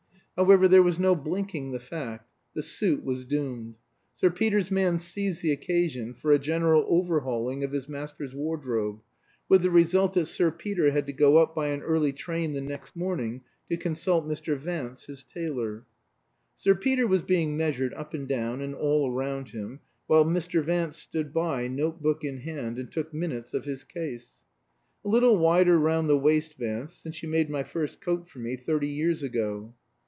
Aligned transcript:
However, 0.37 0.67
there 0.67 0.81
was 0.81 0.97
no 0.97 1.13
blinking 1.13 1.69
the 1.71 1.79
fact 1.79 2.27
the 2.55 2.63
suit 2.63 3.03
was 3.03 3.25
doomed. 3.25 3.75
Sir 4.15 4.31
Peter's 4.31 4.71
man 4.71 4.97
seized 4.97 5.43
the 5.43 5.51
occasion 5.51 6.15
for 6.15 6.31
a 6.31 6.39
general 6.39 6.83
overhauling 6.87 7.63
of 7.63 7.71
his 7.73 7.87
master's 7.87 8.33
wardrobe, 8.33 9.01
with 9.47 9.61
the 9.61 9.69
result 9.69 10.13
that 10.13 10.25
Sir 10.25 10.49
Peter 10.49 10.89
had 10.89 11.05
to 11.05 11.13
go 11.13 11.37
up 11.37 11.53
by 11.53 11.67
an 11.67 11.83
early 11.83 12.11
train 12.11 12.53
the 12.53 12.61
next 12.61 12.95
morning 12.95 13.41
to 13.69 13.77
consult 13.77 14.27
Mr. 14.27 14.57
Vance, 14.57 15.05
his 15.05 15.23
tailor. 15.23 15.83
Sir 16.57 16.73
Peter 16.73 17.05
was 17.05 17.21
being 17.21 17.55
measured 17.55 17.93
up 17.93 18.15
and 18.15 18.27
down 18.27 18.61
and 18.61 18.73
all 18.73 19.11
round 19.11 19.49
him, 19.49 19.79
while 20.07 20.25
Mr. 20.25 20.63
Vance 20.63 20.97
stood 20.97 21.31
by, 21.31 21.67
note 21.67 22.01
book 22.01 22.23
in 22.23 22.39
hand, 22.39 22.79
and 22.79 22.91
took 22.91 23.13
minutes 23.13 23.53
of 23.53 23.65
his 23.65 23.83
case. 23.83 24.41
"A 25.05 25.07
little 25.07 25.37
wider 25.37 25.77
round 25.77 26.09
the 26.09 26.17
waist, 26.17 26.55
Vance, 26.55 26.95
since 26.95 27.21
you 27.21 27.29
made 27.29 27.47
my 27.51 27.61
first 27.61 28.01
coat 28.01 28.27
for 28.27 28.39
me 28.39 28.55
thirty 28.55 28.87
years 28.89 29.21
ago." 29.21 29.75